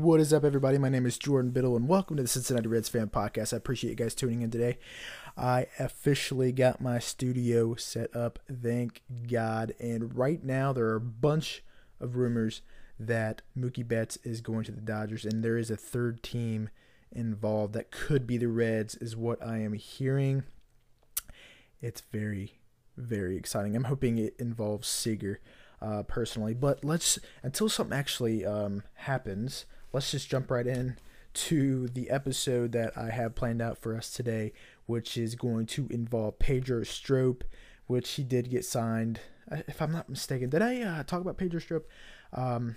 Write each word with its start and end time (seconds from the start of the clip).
What 0.00 0.18
is 0.18 0.32
up, 0.32 0.44
everybody? 0.44 0.78
My 0.78 0.88
name 0.88 1.04
is 1.04 1.18
Jordan 1.18 1.50
Biddle, 1.50 1.76
and 1.76 1.86
welcome 1.86 2.16
to 2.16 2.22
the 2.22 2.28
Cincinnati 2.28 2.68
Reds 2.68 2.88
Fan 2.88 3.08
Podcast. 3.08 3.52
I 3.52 3.58
appreciate 3.58 3.90
you 3.90 3.96
guys 3.96 4.14
tuning 4.14 4.40
in 4.40 4.50
today. 4.50 4.78
I 5.36 5.66
officially 5.78 6.52
got 6.52 6.80
my 6.80 6.98
studio 6.98 7.74
set 7.74 8.16
up, 8.16 8.38
thank 8.50 9.02
God. 9.30 9.74
And 9.78 10.16
right 10.16 10.42
now, 10.42 10.72
there 10.72 10.86
are 10.86 10.96
a 10.96 11.00
bunch 11.02 11.62
of 12.00 12.16
rumors 12.16 12.62
that 12.98 13.42
Mookie 13.54 13.86
Betts 13.86 14.16
is 14.24 14.40
going 14.40 14.64
to 14.64 14.72
the 14.72 14.80
Dodgers, 14.80 15.26
and 15.26 15.44
there 15.44 15.58
is 15.58 15.70
a 15.70 15.76
third 15.76 16.22
team 16.22 16.70
involved 17.12 17.74
that 17.74 17.90
could 17.90 18.26
be 18.26 18.38
the 18.38 18.48
Reds, 18.48 18.94
is 18.94 19.18
what 19.18 19.44
I 19.46 19.58
am 19.58 19.74
hearing. 19.74 20.44
It's 21.82 22.00
very, 22.10 22.54
very 22.96 23.36
exciting. 23.36 23.76
I'm 23.76 23.84
hoping 23.84 24.16
it 24.16 24.34
involves 24.38 24.88
Seager 24.88 25.40
uh, 25.82 26.04
personally. 26.04 26.54
But 26.54 26.84
let's 26.84 27.18
until 27.42 27.68
something 27.68 27.96
actually 27.96 28.46
um, 28.46 28.82
happens, 28.94 29.66
let's 29.92 30.10
just 30.10 30.28
jump 30.28 30.50
right 30.50 30.66
in 30.66 30.96
to 31.32 31.88
the 31.88 32.10
episode 32.10 32.72
that 32.72 32.96
I 32.96 33.10
have 33.10 33.34
planned 33.34 33.62
out 33.62 33.78
for 33.78 33.96
us 33.96 34.10
today, 34.10 34.52
which 34.86 35.16
is 35.16 35.34
going 35.34 35.66
to 35.66 35.86
involve 35.90 36.38
Pedro 36.38 36.82
Strop, 36.82 37.44
which 37.86 38.10
he 38.12 38.24
did 38.24 38.50
get 38.50 38.64
signed. 38.64 39.20
If 39.50 39.80
I'm 39.80 39.92
not 39.92 40.08
mistaken, 40.08 40.50
did 40.50 40.62
I 40.62 40.82
uh, 40.82 41.02
talk 41.04 41.20
about 41.20 41.38
Pedro 41.38 41.60
Strop? 41.60 41.84
Um, 42.32 42.76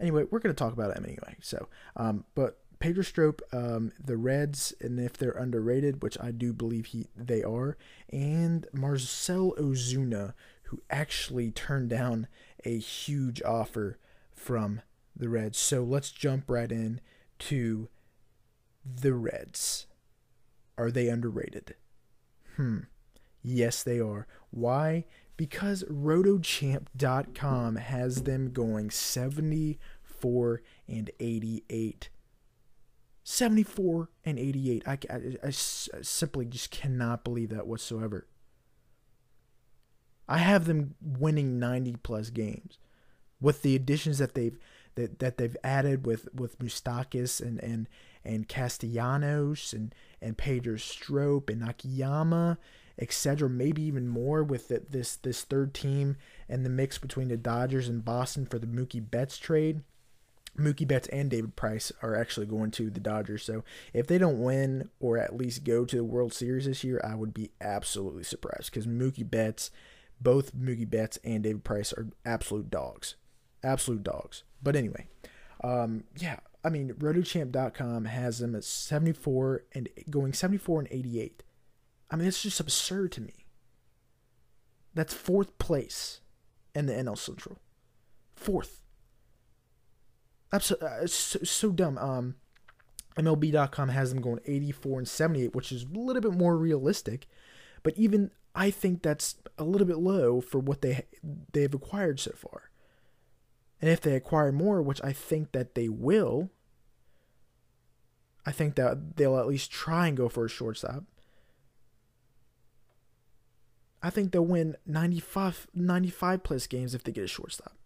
anyway, 0.00 0.24
we're 0.30 0.38
going 0.38 0.54
to 0.54 0.58
talk 0.58 0.72
about 0.72 0.96
him 0.96 1.04
anyway. 1.04 1.36
So, 1.40 1.68
um, 1.96 2.24
but 2.34 2.58
Pedro 2.78 3.02
Strop, 3.02 3.40
um, 3.52 3.92
the 4.02 4.16
Reds, 4.16 4.74
and 4.80 5.00
if 5.00 5.14
they're 5.14 5.32
underrated, 5.32 6.02
which 6.02 6.18
I 6.20 6.30
do 6.30 6.52
believe 6.52 6.86
he 6.86 7.08
they 7.16 7.42
are, 7.42 7.76
and 8.10 8.66
Marcell 8.72 9.54
Ozuna, 9.58 10.34
who 10.64 10.82
actually 10.90 11.50
turned 11.50 11.90
down 11.90 12.26
a 12.64 12.78
huge 12.78 13.42
offer 13.42 13.98
from 14.32 14.80
the 15.16 15.28
Reds. 15.28 15.58
So 15.58 15.82
let's 15.82 16.10
jump 16.10 16.50
right 16.50 16.70
in 16.70 17.00
to 17.40 17.88
the 18.84 19.14
Reds. 19.14 19.86
Are 20.76 20.90
they 20.90 21.08
underrated? 21.08 21.76
Hmm. 22.56 22.80
Yes, 23.42 23.82
they 23.82 24.00
are. 24.00 24.26
Why? 24.50 25.04
Because 25.36 25.84
rotochamp.com 25.84 27.76
has 27.76 28.22
them 28.22 28.50
going 28.52 28.90
74 28.90 30.62
and 30.88 31.10
88. 31.20 32.08
74 33.24 34.08
and 34.24 34.38
88. 34.38 34.82
I, 34.86 34.98
I, 35.10 35.36
I 35.44 35.50
simply 35.50 36.44
just 36.46 36.70
cannot 36.70 37.24
believe 37.24 37.50
that 37.50 37.66
whatsoever. 37.66 38.26
I 40.28 40.38
have 40.38 40.64
them 40.66 40.94
winning 41.02 41.58
90 41.58 41.96
plus 42.02 42.30
games 42.30 42.78
with 43.40 43.62
the 43.62 43.76
additions 43.76 44.18
that 44.18 44.34
they've 44.34 44.58
that, 44.96 45.18
that 45.18 45.38
they've 45.38 45.56
added 45.64 46.06
with 46.06 46.28
with 46.34 46.58
Moustakas 46.58 47.40
and 47.40 47.62
and 47.62 47.88
and 48.24 48.48
Castellanos 48.48 49.72
and 49.72 49.94
and 50.20 50.38
Pedro 50.38 50.76
Strop 50.76 51.48
and 51.48 51.68
Akiyama, 51.68 52.58
etc. 52.98 53.48
Maybe 53.48 53.82
even 53.82 54.08
more 54.08 54.42
with 54.42 54.68
the, 54.68 54.82
this 54.88 55.16
this 55.16 55.42
third 55.42 55.74
team 55.74 56.16
and 56.48 56.64
the 56.64 56.70
mix 56.70 56.98
between 56.98 57.28
the 57.28 57.36
Dodgers 57.36 57.88
and 57.88 58.04
Boston 58.04 58.46
for 58.46 58.58
the 58.58 58.66
Mookie 58.66 59.08
Betts 59.08 59.38
trade. 59.38 59.82
Mookie 60.56 60.86
Betts 60.86 61.08
and 61.08 61.30
David 61.30 61.56
Price 61.56 61.90
are 62.00 62.14
actually 62.14 62.46
going 62.46 62.70
to 62.72 62.88
the 62.88 63.00
Dodgers. 63.00 63.42
So 63.42 63.64
if 63.92 64.06
they 64.06 64.18
don't 64.18 64.40
win 64.40 64.88
or 65.00 65.18
at 65.18 65.36
least 65.36 65.64
go 65.64 65.84
to 65.84 65.96
the 65.96 66.04
World 66.04 66.32
Series 66.32 66.66
this 66.66 66.84
year, 66.84 67.00
I 67.02 67.16
would 67.16 67.34
be 67.34 67.50
absolutely 67.60 68.22
surprised 68.22 68.70
because 68.70 68.86
Mookie 68.86 69.28
Betts 69.28 69.72
both 70.20 70.54
Mookie 70.56 70.88
Betts 70.88 71.18
and 71.24 71.42
David 71.42 71.64
Price 71.64 71.92
are 71.92 72.08
absolute 72.24 72.70
dogs. 72.70 73.16
Absolute 73.62 74.02
dogs. 74.02 74.44
But 74.64 74.74
anyway, 74.74 75.06
um, 75.62 76.04
yeah, 76.16 76.40
I 76.64 76.70
mean, 76.70 76.94
rotochamp.com 76.94 78.06
has 78.06 78.38
them 78.38 78.56
at 78.56 78.64
74 78.64 79.64
and 79.72 79.88
going 80.10 80.32
74 80.32 80.80
and 80.80 80.88
88. 80.90 81.42
I 82.10 82.16
mean, 82.16 82.26
it's 82.26 82.42
just 82.42 82.58
absurd 82.58 83.12
to 83.12 83.20
me. 83.20 83.46
That's 84.94 85.12
fourth 85.12 85.58
place 85.58 86.20
in 86.74 86.86
the 86.86 86.94
NL 86.94 87.18
Central. 87.18 87.58
Fourth. 88.34 88.80
Absolutely, 90.52 90.88
uh, 90.88 91.06
so, 91.06 91.40
so 91.42 91.70
dumb. 91.70 91.98
Um, 91.98 92.36
MLB.com 93.16 93.90
has 93.90 94.12
them 94.12 94.22
going 94.22 94.40
84 94.46 94.98
and 94.98 95.08
78, 95.08 95.54
which 95.54 95.72
is 95.72 95.84
a 95.84 95.98
little 95.98 96.22
bit 96.22 96.32
more 96.32 96.56
realistic. 96.56 97.26
But 97.82 97.98
even 97.98 98.30
I 98.54 98.70
think 98.70 99.02
that's 99.02 99.36
a 99.58 99.64
little 99.64 99.86
bit 99.86 99.98
low 99.98 100.40
for 100.40 100.58
what 100.58 100.80
they 100.80 101.04
they've 101.52 101.74
acquired 101.74 102.20
so 102.20 102.32
far. 102.32 102.70
And 103.84 103.92
if 103.92 104.00
they 104.00 104.14
acquire 104.14 104.50
more, 104.50 104.80
which 104.80 104.98
I 105.04 105.12
think 105.12 105.52
that 105.52 105.74
they 105.74 105.90
will, 105.90 106.48
I 108.46 108.50
think 108.50 108.76
that 108.76 109.16
they'll 109.16 109.38
at 109.38 109.46
least 109.46 109.70
try 109.70 110.08
and 110.08 110.16
go 110.16 110.30
for 110.30 110.46
a 110.46 110.48
shortstop. 110.48 111.04
I 114.02 114.08
think 114.08 114.32
they'll 114.32 114.40
win 114.40 114.78
95, 114.86 115.66
95 115.74 116.42
plus 116.42 116.66
games 116.66 116.94
if 116.94 117.04
they 117.04 117.12
get 117.12 117.24
a 117.24 117.28
shortstop. 117.28 117.76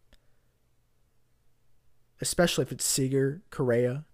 Especially 2.21 2.63
if 2.63 2.71
it's 2.71 2.85
Seager, 2.85 3.43
Correa, 3.51 4.05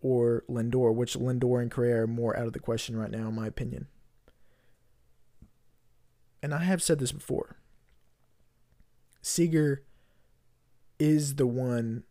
or 0.00 0.44
Lindor, 0.48 0.94
which 0.94 1.16
Lindor 1.16 1.60
and 1.60 1.68
Correa 1.68 2.02
are 2.02 2.06
more 2.06 2.38
out 2.38 2.46
of 2.46 2.52
the 2.52 2.60
question 2.60 2.96
right 2.96 3.10
now, 3.10 3.26
in 3.26 3.34
my 3.34 3.48
opinion 3.48 3.88
and 6.44 6.52
I 6.52 6.58
have 6.58 6.82
said 6.82 6.98
this 6.98 7.10
before, 7.10 7.56
Seager 9.22 9.82
is 10.98 11.36
the 11.36 11.46
one 11.46 12.04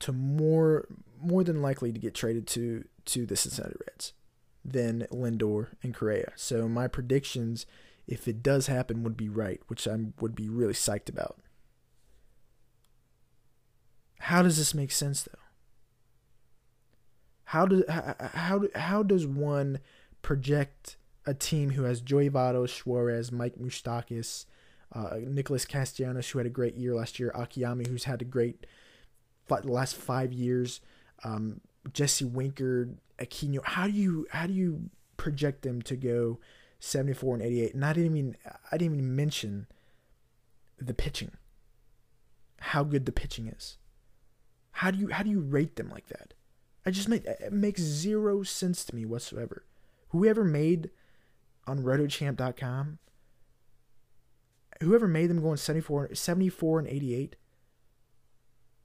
to 0.00 0.12
more 0.12 0.86
more 1.20 1.42
than 1.42 1.62
likely 1.62 1.92
to 1.92 1.98
get 1.98 2.14
traded 2.14 2.46
to 2.46 2.84
to 3.06 3.26
the 3.26 3.36
Cincinnati 3.36 3.76
Reds 3.86 4.12
than 4.64 5.06
Lindor 5.12 5.68
and 5.82 5.94
Correa. 5.94 6.32
So 6.34 6.68
my 6.68 6.88
predictions, 6.88 7.66
if 8.06 8.26
it 8.26 8.42
does 8.42 8.66
happen, 8.66 9.04
would 9.04 9.16
be 9.16 9.28
right, 9.28 9.60
which 9.68 9.86
I 9.86 9.96
would 10.20 10.34
be 10.34 10.48
really 10.48 10.72
psyched 10.72 11.08
about. 11.08 11.38
How 14.18 14.42
does 14.42 14.58
this 14.58 14.74
make 14.74 14.90
sense 14.90 15.22
though? 15.22 15.38
How 17.44 17.66
does 17.66 17.84
how 17.88 18.14
how, 18.18 18.62
how 18.74 19.02
does 19.02 19.26
one 19.26 19.78
project 20.22 20.96
a 21.24 21.34
team 21.34 21.70
who 21.70 21.82
has 21.84 22.00
Joey 22.00 22.30
Votto, 22.30 22.68
Suarez, 22.68 23.30
Mike 23.30 23.56
Moustakas, 23.56 24.46
uh, 24.92 25.16
Nicholas 25.20 25.64
Castellanos, 25.64 26.30
who 26.30 26.38
had 26.38 26.46
a 26.46 26.50
great 26.50 26.76
year 26.76 26.94
last 26.94 27.18
year, 27.18 27.30
Akiyama, 27.34 27.84
who's 27.84 28.04
had 28.04 28.22
a 28.22 28.24
great 28.24 28.66
the 29.48 29.72
last 29.72 29.94
five 29.94 30.32
years, 30.32 30.80
um, 31.24 31.60
Jesse 31.92 32.24
Winker, 32.24 32.90
Aquino. 33.18 33.60
How 33.64 33.86
do 33.86 33.92
you 33.92 34.26
how 34.30 34.46
do 34.46 34.52
you 34.52 34.90
project 35.16 35.62
them 35.62 35.82
to 35.82 35.96
go 35.96 36.38
74 36.80 37.36
and 37.36 37.42
88? 37.44 37.74
And 37.74 37.84
I 37.84 37.92
didn't 37.92 38.16
even 38.16 38.36
I 38.70 38.76
didn't 38.76 38.94
even 38.94 39.16
mention 39.16 39.66
the 40.78 40.94
pitching. 40.94 41.32
How 42.60 42.84
good 42.84 43.06
the 43.06 43.12
pitching 43.12 43.48
is. 43.48 43.78
How 44.72 44.90
do 44.90 44.98
you 44.98 45.08
how 45.08 45.22
do 45.22 45.30
you 45.30 45.40
rate 45.40 45.76
them 45.76 45.90
like 45.90 46.08
that? 46.08 46.34
I 46.84 46.90
just 46.90 47.08
make 47.08 47.24
it 47.24 47.52
makes 47.52 47.80
zero 47.80 48.42
sense 48.42 48.84
to 48.84 48.94
me 48.94 49.04
whatsoever. 49.04 49.64
Whoever 50.10 50.44
made 50.44 50.90
on 51.66 51.80
rotochamp.com, 51.80 52.98
whoever 54.82 55.08
made 55.08 55.28
them 55.28 55.42
going 55.42 55.56
74, 55.56 56.14
74 56.14 56.80
and 56.80 56.88
88, 56.88 57.36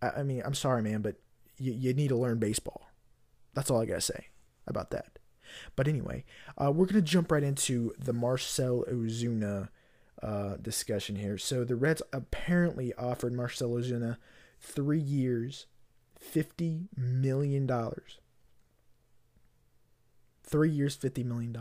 I, 0.02 0.10
I 0.10 0.24
mean, 0.24 0.42
I'm 0.46 0.54
sorry, 0.54 0.82
man, 0.82 1.02
but 1.02 1.16
you, 1.58 1.74
you 1.74 1.94
need 1.94 2.10
to 2.10 2.16
learn 2.16 2.40
baseball. 2.40 2.90
That's 3.54 3.70
all 3.70 3.82
I 3.82 3.86
got 3.86 3.96
to 3.96 4.02
say 4.02 4.28
about 4.68 4.92
that. 4.92 5.20
But 5.76 5.88
anyway, 5.88 6.24
uh, 6.58 6.72
we're 6.72 6.86
going 6.86 6.96
to 6.96 7.02
jump 7.02 7.32
right 7.32 7.44
into 7.44 7.94
the 8.00 8.14
Marcell 8.14 8.86
Ozuna 8.90 9.70
uh, 10.22 10.56
discussion 10.62 11.16
here. 11.18 11.38
So 11.38 11.64
the 11.64 11.76
Reds 11.76 12.02
apparently 12.14 12.94
offered 12.94 13.34
Marcell 13.34 13.72
Ozuna 13.72 14.18
three 14.60 15.00
years, 15.00 15.66
$50 16.20 16.88
million. 16.96 17.70
Three 20.44 20.70
years, 20.70 20.98
$50 20.98 21.26
million. 21.26 21.58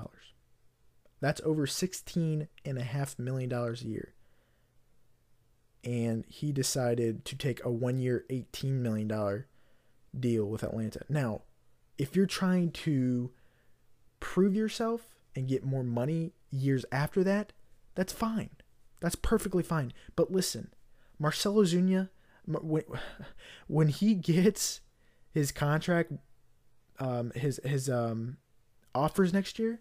That's 1.20 1.40
over 1.44 1.66
$16.5 1.66 3.19
million 3.19 3.52
a 3.52 3.72
year. 3.76 4.14
And 5.82 6.24
he 6.28 6.52
decided 6.52 7.24
to 7.24 7.36
take 7.36 7.64
a 7.64 7.70
one 7.70 7.98
year, 7.98 8.24
$18 8.30 8.72
million 8.72 9.44
deal 10.18 10.44
with 10.46 10.62
Atlanta. 10.62 11.00
Now, 11.08 11.42
if 11.98 12.16
you're 12.16 12.26
trying 12.26 12.72
to 12.72 13.30
prove 14.18 14.54
yourself 14.54 15.02
and 15.34 15.48
get 15.48 15.64
more 15.64 15.84
money 15.84 16.32
years 16.50 16.84
after 16.92 17.24
that, 17.24 17.52
that's 17.94 18.12
fine. 18.12 18.50
That's 19.00 19.14
perfectly 19.14 19.62
fine. 19.62 19.92
But 20.16 20.30
listen, 20.30 20.72
Marcell 21.18 21.54
Ozuna, 21.54 22.10
when, 22.46 22.84
when 23.66 23.88
he 23.88 24.14
gets 24.14 24.80
his 25.32 25.52
contract, 25.52 26.12
um, 26.98 27.32
his 27.34 27.60
his 27.64 27.88
um, 27.88 28.36
offers 28.94 29.32
next 29.32 29.58
year, 29.58 29.80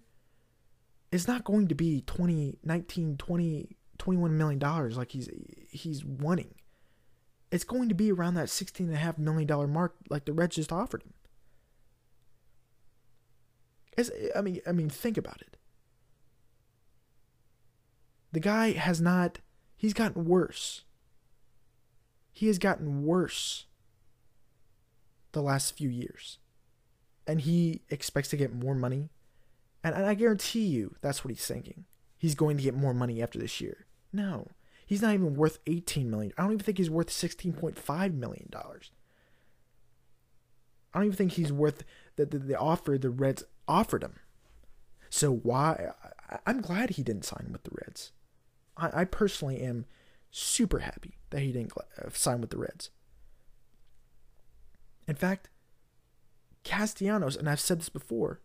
it's 1.12 1.28
not 1.28 1.44
going 1.44 1.68
to 1.68 1.76
be 1.76 2.02
20, 2.02 2.60
20, 3.18 3.78
21 4.00 4.36
million 4.38 4.60
dollars 4.60 4.98
like 4.98 5.12
he's 5.12 5.30
he's 5.70 6.04
wanting. 6.04 6.56
it's 7.52 7.64
going 7.64 7.90
to 7.90 7.96
be 7.96 8.12
around 8.12 8.36
that 8.36 8.48
$16.5 8.48 9.18
million 9.18 9.72
mark 9.72 9.96
like 10.10 10.26
the 10.26 10.34
Reds 10.34 10.56
just 10.56 10.72
offered 10.72 11.04
him. 11.04 11.14
It's, 13.98 14.12
I 14.36 14.42
mean, 14.42 14.62
I 14.68 14.72
mean, 14.72 14.90
think 14.90 15.18
about 15.18 15.42
it. 15.42 15.58
The 18.32 18.40
guy 18.40 18.72
has 18.72 19.02
not, 19.02 19.40
he's 19.76 19.94
gotten 19.94 20.26
worse. 20.26 20.84
He 22.32 22.48
has 22.48 22.60
gotten 22.60 23.04
worse 23.04 23.66
the 25.32 25.42
last 25.42 25.76
few 25.76 25.90
years. 25.90 26.38
And 27.28 27.42
he 27.42 27.82
expects 27.90 28.30
to 28.30 28.38
get 28.38 28.54
more 28.54 28.76
money. 28.76 29.10
And, 29.84 29.96
and 29.96 30.06
I 30.06 30.14
guarantee 30.14 30.66
you 30.68 30.96
that's 31.02 31.26
what 31.26 31.32
he's 31.32 31.46
thinking. 31.46 31.86
He's 32.18 32.36
going 32.36 32.58
to 32.58 32.64
get 32.64 32.76
more 32.76 32.94
money 32.94 33.22
after 33.22 33.40
this 33.40 33.60
year. 33.60 33.88
No. 34.12 34.48
He's 34.86 35.02
not 35.02 35.14
even 35.14 35.36
worth 35.36 35.60
18 35.68 36.10
million. 36.10 36.34
I 36.38 36.42
don't 36.42 36.54
even 36.54 36.64
think 36.64 36.78
he's 36.78 36.90
worth 36.90 37.10
16.5 37.10 38.14
million 38.14 38.48
dollars. 38.50 38.92
I 40.94 41.00
don't 41.00 41.06
even 41.06 41.18
think 41.18 41.34
he's 41.34 41.54
worth 41.54 41.84
the, 42.16 42.26
the, 42.26 42.40
the 42.40 42.58
offer 42.58 42.98
the 42.98 43.12
Reds 43.12 43.44
offered 43.68 44.04
him. 44.04 44.16
So 45.10 45.32
why 45.32 45.92
I'm 46.46 46.62
glad 46.62 46.92
he 46.92 47.04
didn't 47.04 47.26
sign 47.26 47.50
with 47.52 47.64
the 47.64 47.72
Reds. 47.86 48.12
I, 48.78 49.02
I 49.02 49.06
personally 49.06 49.62
am 49.62 49.86
super 50.32 50.80
happy 50.80 51.18
that 51.30 51.42
he 51.42 51.52
didn't 51.52 51.74
uh, 51.78 52.10
sign 52.14 52.42
with 52.42 52.50
the 52.50 52.58
Reds. 52.58 52.90
In 55.08 55.16
fact, 55.16 55.50
Castellanos, 56.64 57.36
and 57.36 57.50
I've 57.50 57.60
said 57.60 57.80
this 57.80 57.90
before, 57.90 58.42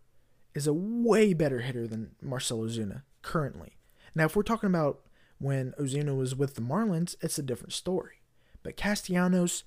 is 0.53 0.67
a 0.67 0.73
way 0.73 1.33
better 1.33 1.59
hitter 1.59 1.85
than 1.87 2.15
Marcell 2.21 2.59
Ozuna 2.59 3.03
currently. 3.21 3.77
Now, 4.15 4.25
if 4.25 4.35
we're 4.35 4.43
talking 4.43 4.69
about 4.69 5.01
when 5.39 5.73
Ozuna 5.79 6.15
was 6.15 6.35
with 6.35 6.55
the 6.55 6.61
Marlins, 6.61 7.15
it's 7.21 7.37
a 7.37 7.43
different 7.43 7.73
story. 7.73 8.21
But 8.63 8.77
Castellanos, 8.77 9.63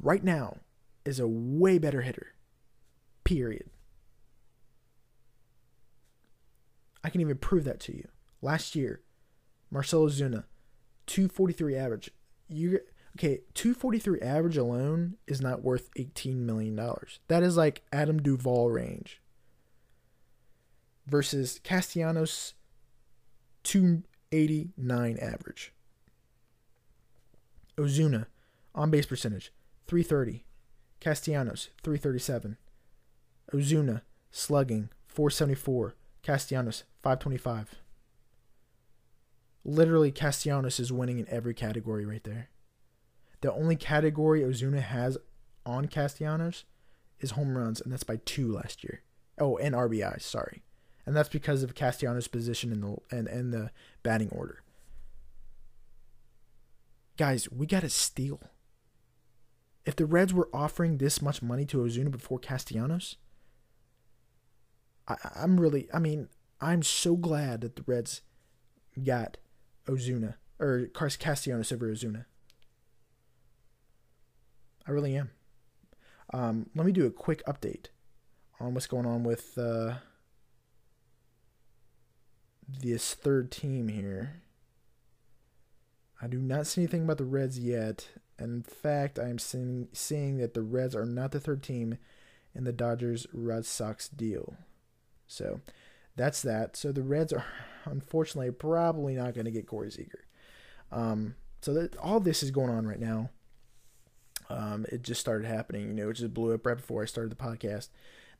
right 0.00 0.24
now, 0.24 0.58
is 1.04 1.20
a 1.20 1.28
way 1.28 1.78
better 1.78 2.02
hitter. 2.02 2.34
Period. 3.22 3.70
I 7.02 7.10
can 7.10 7.20
even 7.20 7.36
prove 7.36 7.64
that 7.64 7.80
to 7.80 7.94
you. 7.94 8.08
Last 8.40 8.74
year, 8.74 9.02
Marcelo 9.70 10.08
Ozuna, 10.08 10.44
243 11.06 11.76
average. 11.76 12.10
You 12.48 12.80
okay, 13.16 13.40
243 13.54 14.20
average 14.20 14.56
alone 14.56 15.16
is 15.26 15.40
not 15.40 15.62
worth 15.62 15.90
18 15.96 16.44
million 16.46 16.74
dollars. 16.74 17.20
That 17.28 17.42
is 17.42 17.56
like 17.56 17.82
Adam 17.92 18.22
Duvall 18.22 18.70
range. 18.70 19.20
Versus 21.06 21.60
Castellanos 21.62 22.54
289 24.34 25.18
average. 25.18 25.72
Ozuna 27.78 28.26
on 28.74 28.90
base 28.90 29.06
percentage 29.06 29.52
330. 29.86 30.44
Castellanos 31.00 31.68
337. 31.82 32.56
Ozuna 33.52 34.02
slugging 34.30 34.88
474. 35.06 35.94
Castellanos 36.22 36.84
525 37.02 37.76
literally 39.64 40.12
Castellanos 40.12 40.78
is 40.78 40.92
winning 40.92 41.18
in 41.18 41.28
every 41.28 41.54
category 41.54 42.04
right 42.04 42.22
there. 42.24 42.50
The 43.40 43.52
only 43.52 43.76
category 43.76 44.42
Ozuna 44.42 44.82
has 44.82 45.16
on 45.64 45.86
Castellanos 45.86 46.64
is 47.20 47.32
home 47.32 47.56
runs, 47.56 47.80
and 47.80 47.92
that's 47.92 48.04
by 48.04 48.16
two 48.24 48.52
last 48.52 48.84
year. 48.84 49.02
Oh, 49.38 49.56
and 49.56 49.74
RBI, 49.74 50.20
sorry. 50.20 50.62
And 51.06 51.14
that's 51.14 51.28
because 51.28 51.62
of 51.62 51.74
Castellanos' 51.74 52.28
position 52.28 52.72
in 52.72 52.80
the 52.80 52.96
and, 53.10 53.28
and 53.28 53.52
the 53.52 53.70
batting 54.02 54.30
order. 54.30 54.62
Guys, 57.16 57.50
we 57.50 57.66
got 57.66 57.80
to 57.80 57.90
steal. 57.90 58.40
If 59.84 59.96
the 59.96 60.06
Reds 60.06 60.32
were 60.32 60.48
offering 60.52 60.96
this 60.96 61.20
much 61.20 61.42
money 61.42 61.66
to 61.66 61.78
Ozuna 61.78 62.10
before 62.10 62.38
Castellanos, 62.38 63.16
I, 65.06 65.16
I'm 65.36 65.60
really, 65.60 65.88
I 65.92 65.98
mean, 65.98 66.28
I'm 66.60 66.82
so 66.82 67.16
glad 67.16 67.60
that 67.60 67.76
the 67.76 67.84
Reds 67.86 68.22
got 69.02 69.36
Ozuna 69.86 70.34
or 70.58 70.88
Castellanos 70.94 71.70
over 71.70 71.86
Ozuna. 71.86 72.24
I 74.86 74.90
really 74.90 75.16
am. 75.16 75.30
Um, 76.32 76.70
let 76.74 76.86
me 76.86 76.92
do 76.92 77.06
a 77.06 77.10
quick 77.10 77.44
update 77.46 77.86
on 78.58 78.74
what's 78.74 78.86
going 78.86 79.06
on 79.06 79.24
with 79.24 79.56
uh, 79.58 79.94
this 82.68 83.14
third 83.14 83.50
team 83.50 83.88
here. 83.88 84.42
I 86.20 86.26
do 86.26 86.38
not 86.38 86.66
see 86.66 86.82
anything 86.82 87.04
about 87.04 87.18
the 87.18 87.24
Reds 87.24 87.58
yet. 87.58 88.08
In 88.38 88.62
fact, 88.62 89.18
I 89.18 89.28
am 89.28 89.38
seeing, 89.38 89.88
seeing 89.92 90.38
that 90.38 90.54
the 90.54 90.62
Reds 90.62 90.94
are 90.94 91.04
not 91.04 91.32
the 91.32 91.40
third 91.40 91.62
team 91.62 91.98
in 92.54 92.64
the 92.64 92.72
Dodgers 92.72 93.26
Red 93.32 93.66
Sox 93.66 94.08
deal. 94.08 94.56
So 95.26 95.60
that's 96.16 96.42
that. 96.42 96.76
So 96.76 96.92
the 96.92 97.02
Reds 97.02 97.32
are 97.32 97.44
unfortunately 97.84 98.50
probably 98.52 99.14
not 99.14 99.34
going 99.34 99.44
to 99.44 99.50
get 99.50 99.66
Corey 99.66 99.90
Seager. 99.90 100.24
Um, 100.90 101.34
so 101.60 101.74
that 101.74 101.96
all 101.96 102.20
this 102.20 102.42
is 102.42 102.50
going 102.50 102.70
on 102.70 102.86
right 102.86 103.00
now. 103.00 103.30
Um, 104.50 104.84
it 104.92 105.02
just 105.02 105.20
started 105.20 105.46
happening. 105.46 105.88
You 105.88 105.94
know, 105.94 106.10
it 106.10 106.14
just 106.14 106.34
blew 106.34 106.54
up 106.54 106.66
right 106.66 106.76
before 106.76 107.02
I 107.02 107.06
started 107.06 107.32
the 107.32 107.36
podcast. 107.36 107.88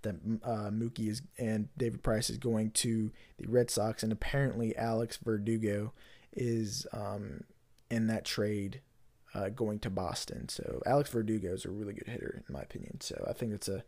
That 0.05 0.17
uh, 0.43 0.71
Mookie 0.71 1.09
is 1.09 1.23
and 1.39 1.69
David 1.77 2.03
Price 2.03 2.31
is 2.31 2.39
going 2.39 2.71
to 2.73 3.11
the 3.39 3.49
Red 3.49 3.71
Sox, 3.71 4.03
and 4.03 4.13
apparently 4.13 4.77
Alex 4.77 5.19
Verdugo 5.23 5.93
is 6.33 6.87
um, 6.93 7.45
in 7.91 8.07
that 8.07 8.25
trade 8.25 8.81
uh, 9.35 9.49
going 9.49 9.81
to 9.81 9.91
Boston. 9.91 10.49
So 10.49 10.81
Alex 10.87 11.11
Verdugo 11.11 11.53
is 11.53 11.65
a 11.65 11.71
really 11.71 11.93
good 11.93 12.09
hitter 12.09 12.43
in 12.49 12.53
my 12.53 12.63
opinion. 12.63 13.01
So 13.01 13.25
I 13.29 13.33
think 13.33 13.51
that's 13.53 13.69
a 13.69 13.85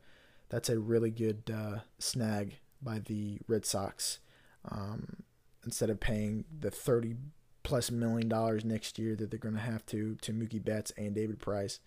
that's 0.48 0.68
a 0.68 0.78
really 0.78 1.10
good 1.10 1.50
uh, 1.52 1.78
snag 1.98 2.58
by 2.82 2.98
the 2.98 3.38
Red 3.46 3.64
Sox. 3.64 4.18
Um, 4.68 5.22
instead 5.64 5.90
of 5.90 6.00
paying 6.00 6.44
the 6.60 6.70
30 6.70 7.16
plus 7.62 7.90
million 7.90 8.28
dollars 8.28 8.64
next 8.64 8.98
year 8.98 9.16
that 9.16 9.30
they're 9.30 9.40
going 9.40 9.54
to 9.54 9.60
have 9.60 9.84
to 9.86 10.16
to 10.22 10.32
Mookie 10.32 10.64
Betts 10.64 10.92
and 10.96 11.14
David 11.14 11.40
Price, 11.40 11.80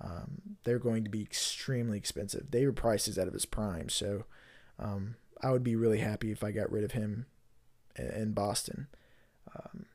um, 0.00 0.56
they're 0.64 0.78
going 0.78 1.04
to 1.04 1.10
be 1.10 1.22
extremely 1.22 1.98
expensive. 1.98 2.50
David 2.50 2.76
Price 2.76 3.08
is 3.08 3.18
out 3.18 3.28
of 3.28 3.32
his 3.32 3.46
prime, 3.46 3.88
so 3.88 4.24
um, 4.78 5.16
I 5.42 5.50
would 5.50 5.64
be 5.64 5.76
really 5.76 5.98
happy 5.98 6.30
if 6.30 6.42
I 6.42 6.50
got 6.50 6.70
rid 6.70 6.84
of 6.84 6.92
him 6.92 7.26
in 7.96 8.32
Boston. 8.32 8.88
Um, 9.54 9.86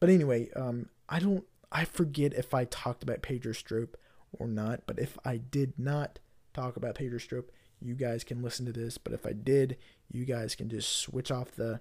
but 0.00 0.10
anyway, 0.10 0.50
um, 0.54 0.88
I 1.08 1.18
don't. 1.18 1.44
I 1.70 1.84
forget 1.84 2.32
if 2.32 2.54
I 2.54 2.64
talked 2.64 3.02
about 3.02 3.20
Pedro 3.20 3.52
Strop 3.52 3.96
or 4.32 4.46
not. 4.46 4.82
But 4.86 4.98
if 4.98 5.18
I 5.24 5.38
did 5.38 5.74
not 5.78 6.18
talk 6.54 6.76
about 6.76 6.94
Pedro 6.94 7.18
Strop, 7.18 7.46
you 7.80 7.94
guys 7.94 8.24
can 8.24 8.42
listen 8.42 8.66
to 8.66 8.72
this. 8.72 8.98
But 8.98 9.12
if 9.12 9.26
I 9.26 9.32
did, 9.32 9.76
you 10.10 10.24
guys 10.24 10.54
can 10.54 10.68
just 10.68 10.90
switch 10.90 11.30
off 11.30 11.52
the 11.52 11.80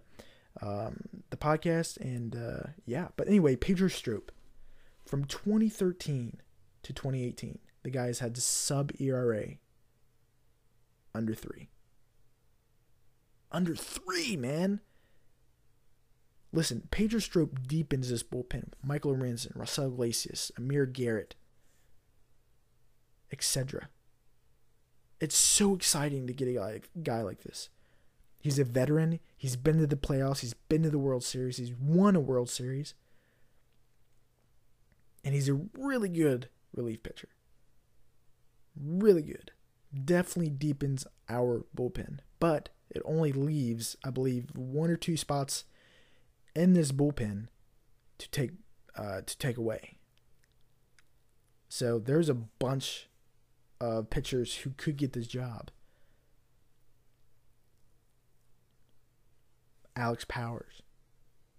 um, 0.62 1.24
the 1.30 1.38
podcast. 1.38 1.98
And 1.98 2.36
uh, 2.36 2.70
yeah, 2.86 3.10
but 3.16 3.28
anyway, 3.28 3.56
Pedro 3.56 3.88
Strop 3.88 4.32
from 5.06 5.26
2013 5.26 6.40
to 6.84 6.94
2018, 6.94 7.60
the 7.88 7.92
guys 7.92 8.20
had 8.20 8.36
sub 8.36 8.92
ERA 9.00 9.52
under 11.16 11.34
three. 11.34 11.70
Under 13.50 13.78
three, 13.78 14.36
man. 14.36 14.82
Listen, 16.52 16.90
Pedro 16.92 17.22
Strop 17.22 17.66
deepens 17.66 18.10
this 18.10 18.24
bullpen. 18.24 18.74
Michael 18.84 19.16
Lorenzen, 19.16 19.56
Raisel 19.56 19.88
Iglesias, 19.88 20.52
Amir 20.58 20.86
Garrett, 20.86 21.36
etc. 23.32 23.88
It's 25.22 25.38
so 25.38 25.74
exciting 25.74 26.28
to 26.28 26.34
get 26.34 26.50
a 26.50 26.56
guy, 26.56 26.82
guy 27.02 27.22
like 27.22 27.44
this. 27.44 27.70
He's 28.42 28.60
a 28.60 28.66
veteran. 28.66 29.22
He's 29.38 29.56
been 29.56 29.78
to 29.78 29.88
the 29.88 29.96
playoffs. 29.96 30.40
He's 30.40 30.56
been 30.56 30.84
to 30.84 30.90
the 30.90 31.00
World 31.00 31.24
Series. 31.24 31.56
He's 31.56 31.74
won 31.74 32.18
a 32.18 32.20
World 32.20 32.50
Series. 32.50 32.96
And 35.24 35.34
he's 35.34 35.48
a 35.48 35.62
really 35.78 36.10
good 36.10 36.50
relief 36.76 37.02
pitcher. 37.02 37.30
Really 38.80 39.22
good. 39.22 39.52
Definitely 40.06 40.52
deepens 40.52 41.08
our 41.30 41.66
bullpen. 41.76 42.20
But 42.40 42.70
it 42.90 43.02
only 43.06 43.32
leaves, 43.32 43.96
I 44.04 44.10
believe, 44.10 44.56
one 44.56 44.90
or 44.90 44.98
two 44.98 45.18
spots 45.18 45.66
in 46.56 46.74
this 46.74 46.92
bullpen 46.92 47.48
to 48.18 48.30
take 48.30 48.52
uh, 48.96 49.22
to 49.22 49.38
take 49.38 49.58
away. 49.58 49.98
So 51.70 52.00
there's 52.00 52.30
a 52.30 52.34
bunch 52.34 53.08
of 53.80 54.10
pitchers 54.10 54.56
who 54.58 54.72
could 54.72 54.98
get 54.98 55.14
this 55.14 55.28
job. 55.28 55.70
Alex 59.96 60.26
Powers. 60.28 60.82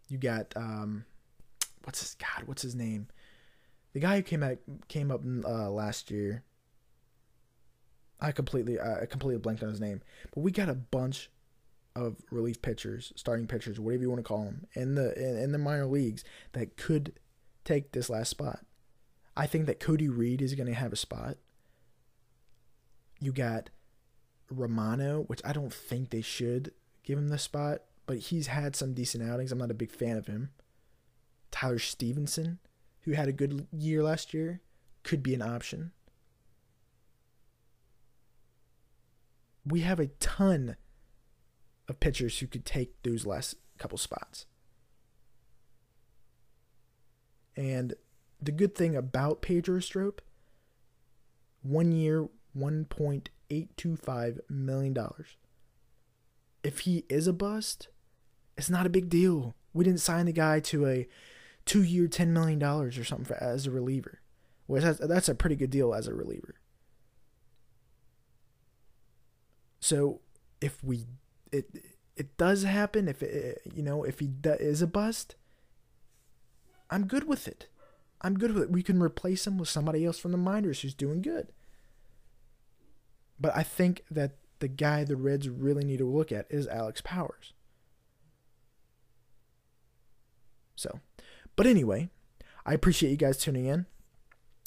You 0.09 0.19
got 0.19 0.53
um, 0.57 1.05
what's 1.85 2.01
his 2.01 2.15
God? 2.15 2.47
What's 2.47 2.63
his 2.63 2.75
name? 2.75 3.09
The 3.93 4.01
guy 4.01 4.17
who 4.17 4.23
came 4.23 4.43
out 4.43 4.59
came 4.89 5.11
up 5.11 5.23
uh, 5.45 5.71
last 5.71 6.11
year. 6.11 6.45
I 8.21 8.33
completely 8.33 8.81
I 8.81 9.07
completely 9.07 9.41
blanked 9.41 9.63
on 9.63 9.69
his 9.69 9.81
name, 9.81 10.01
but 10.35 10.41
we 10.41 10.51
got 10.51 10.69
a 10.69 10.75
bunch 10.75 11.31
of 11.95 12.17
relief 12.31 12.63
pitchers, 12.63 13.13
starting 13.17 13.47
pitchers, 13.47 13.79
whatever 13.81 14.03
you 14.03 14.11
want 14.11 14.21
to 14.21 14.29
call 14.29 14.45
them, 14.45 14.67
in 14.75 14.95
the 14.95 15.17
in, 15.19 15.37
in 15.37 15.53
the 15.53 15.59
minor 15.59 15.87
leagues 15.87 16.25
that 16.53 16.77
could 16.77 17.15
take 17.65 17.93
this 17.93 18.11
last 18.11 18.31
spot. 18.31 18.61
I 19.37 19.47
think 19.47 19.67
that 19.67 19.81
Cody 19.81 20.09
Reed 20.09 20.43
is 20.43 20.55
going 20.55 20.67
to 20.67 20.75
have 20.75 20.93
a 20.93 20.97
spot. 20.97 21.37
You 23.21 23.33
got 23.33 23.71
Romano, 24.51 25.23
which 25.23 25.41
I 25.45 25.53
don't 25.53 25.73
think 25.73 26.11
they 26.11 26.23
should 26.23 26.73
give 27.05 27.19
him 27.19 27.29
the 27.29 27.39
spot, 27.39 27.83
but 28.07 28.19
he's 28.19 28.49
had 28.49 28.75
some 28.75 28.95
decent 28.95 29.29
outings. 29.29 29.53
I'm 29.53 29.59
not 29.59 29.71
a 29.71 29.75
big 29.75 29.93
fan 29.93 30.17
of 30.17 30.27
him. 30.27 30.51
Tyler 31.51 31.79
Stephenson, 31.79 32.59
who 33.03 33.13
had 33.13 33.29
a 33.29 33.33
good 33.33 33.67
year 33.73 34.03
last 34.03 34.35
year, 34.35 34.61
could 35.03 35.23
be 35.23 35.35
an 35.35 35.43
option. 35.43 35.93
We 39.69 39.81
have 39.81 40.01
a 40.01 40.09
ton 40.21 40.77
of 41.89 42.01
pitchers 42.01 42.39
who 42.39 42.47
could 42.47 42.65
take 42.65 43.03
those 43.03 43.27
last 43.27 43.57
couple 43.79 43.99
spots. 43.99 44.47
And 47.57 47.95
the 48.41 48.53
good 48.53 48.75
thing 48.75 48.95
about 48.95 49.43
Pedro 49.43 49.81
Strop, 49.81 50.21
one 51.63 51.93
year, 51.93 52.29
$1.825 52.57 54.39
million. 54.49 54.97
If 56.63 56.81
he 56.81 57.05
is 57.09 57.27
a 57.27 57.33
bust, 57.33 57.89
it's 58.57 58.71
not 58.71 58.87
a 58.87 58.91
big 58.91 59.09
deal. 59.09 59.55
We 59.73 59.85
didn't 59.85 60.01
sign 60.01 60.27
the 60.27 60.33
guy 60.33 60.61
to 60.61 60.87
a 60.87 61.09
two 61.65 61.83
year, 61.83 62.07
$10 62.07 62.29
million 62.29 62.63
or 62.63 62.91
something 62.91 63.25
for, 63.25 63.43
as 63.43 63.67
a 63.67 63.71
reliever. 63.71 64.21
Well, 64.67 64.83
that's, 64.83 64.99
that's 64.99 65.29
a 65.29 65.35
pretty 65.35 65.57
good 65.57 65.71
deal 65.71 65.95
as 65.95 66.07
a 66.07 66.15
reliever. 66.15 66.55
So 69.80 70.20
if 70.61 70.82
we, 70.82 71.06
it, 71.52 71.70
it 72.16 72.37
does 72.37 72.64
happen, 72.64 73.08
if 73.08 73.23
it, 73.23 73.62
you 73.75 73.82
know, 73.82 74.04
if 74.04 74.18
he 74.20 74.30
is 74.44 74.82
a 74.82 74.87
bust, 74.87 75.37
I'm 76.90 77.06
good 77.06 77.28
with 77.28 77.47
it. 77.47 77.68
I'm 78.20 78.38
good 78.38 78.52
with 78.52 78.64
it. 78.64 78.70
We 78.70 78.82
can 78.82 79.00
replace 79.00 79.47
him 79.47 79.58
with 79.58 79.68
somebody 79.68 80.04
else 80.04 80.18
from 80.18 80.32
the 80.32 80.38
minors 80.38 80.80
who's 80.80 80.94
doing 80.94 81.23
good. 81.23 81.52
But 83.38 83.56
I 83.56 83.62
think 83.62 84.04
that 84.11 84.37
the 84.58 84.68
guy 84.68 85.04
the 85.04 85.16
Reds 85.16 85.49
really 85.49 85.85
need 85.85 85.99
to 85.99 86.04
look 86.04 86.32
at 86.32 86.47
is 86.50 86.66
Alex 86.66 87.00
Powers. 87.00 87.52
So, 90.75 91.00
but 91.56 91.66
anyway, 91.66 92.08
I 92.66 92.73
appreciate 92.75 93.11
you 93.11 93.16
guys 93.16 93.38
tuning 93.38 93.66
in. 93.66 93.87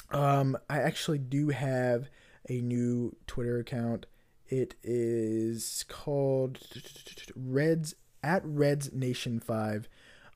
Um, 0.10 0.58
I 0.70 0.80
actually 0.80 1.20
do 1.20 1.50
have 1.50 2.10
a 2.50 2.62
new 2.62 3.16
Twitter 3.28 3.60
account. 3.60 4.06
It 4.52 4.76
is 4.84 5.86
called 5.88 6.60
Reds 7.36 7.96
at 8.22 8.46
Reds 8.46 8.92
Nation 8.92 9.40
Five. 9.40 9.88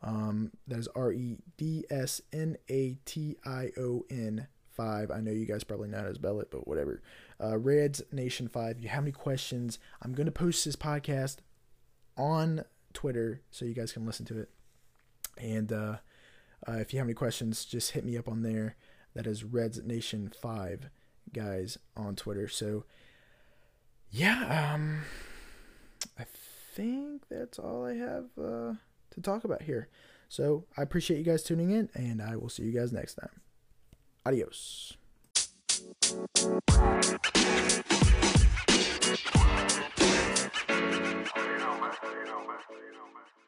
Um, 0.02 0.52
that 0.68 0.80
is 0.80 0.88
R 0.96 1.12
E 1.12 1.38
D 1.58 1.84
S 1.90 2.22
N 2.32 2.58
A 2.70 2.98
T 3.06 3.36
I 3.46 3.72
O 3.78 4.06
N 4.10 4.48
5. 4.76 5.12
I 5.12 5.20
know 5.20 5.32
you 5.32 5.46
guys 5.46 5.64
probably 5.64 5.90
know 5.90 5.98
how 5.98 6.08
to 6.08 6.16
spell 6.16 6.40
it, 6.40 6.50
but 6.52 6.68
whatever. 6.68 7.02
Uh, 7.44 7.58
Reds 7.58 8.02
Nation 8.12 8.48
5. 8.48 8.78
If 8.78 8.84
you 8.84 8.90
have 8.90 9.04
any 9.04 9.12
questions, 9.12 9.80
I'm 10.02 10.14
going 10.14 10.26
to 10.26 10.32
post 10.32 10.64
this 10.64 10.76
podcast 10.76 11.38
on 12.18 12.64
Twitter 12.94 13.42
so 13.52 13.66
you 13.66 13.74
guys 13.74 13.92
can 13.92 14.06
listen 14.06 14.26
to 14.28 14.40
it. 14.40 14.50
And 15.38 15.72
uh, 15.72 15.98
uh, 16.68 16.74
if 16.74 16.94
you 16.94 17.00
have 17.00 17.08
any 17.08 17.14
questions, 17.14 17.66
just 17.66 17.92
hit 17.92 18.06
me 18.06 18.18
up 18.18 18.28
on 18.28 18.44
there. 18.44 18.76
That 19.14 19.28
is 19.28 19.44
Reds 19.44 19.82
Nation 19.84 20.32
5, 20.42 20.90
guys, 21.34 21.78
on 21.96 22.16
Twitter. 22.16 22.48
So, 22.48 22.86
yeah, 24.16 24.72
um, 24.74 25.02
I 26.18 26.24
think 26.74 27.24
that's 27.30 27.60
all 27.60 27.86
I 27.86 27.96
have 27.96 28.26
uh, 28.42 28.74
to 29.12 29.22
talk 29.22 29.44
about 29.44 29.64
here. 29.64 29.90
So 30.30 30.64
I 30.78 30.84
appreciate 30.84 31.18
you 31.18 31.24
guys 31.26 31.44
tuning 31.44 31.72
in, 31.72 31.90
and 31.94 32.22
I 32.22 32.38
will 32.38 32.48
see 32.48 32.64
you 32.64 32.72
guys 32.72 32.94
next 32.94 33.16
time. 33.16 33.42
Adios. 34.26 34.94
you 34.96 35.82
know, 35.84 36.56
man. 41.76 41.92
You 42.02 42.26
know, 42.26 42.42
man. 42.42 42.62
You 42.72 42.94
know, 42.96 43.08
man. 43.12 43.45